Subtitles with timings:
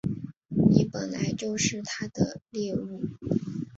[0.71, 3.01] 你本来就是他的猎物